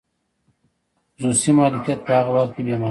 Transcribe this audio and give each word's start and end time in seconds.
خصوصي 1.17 1.51
مالکیت 1.57 1.99
په 2.05 2.11
هغه 2.19 2.31
وخت 2.35 2.51
کې 2.55 2.61
بې 2.65 2.71
مانا 2.73 2.77
و. 2.77 2.79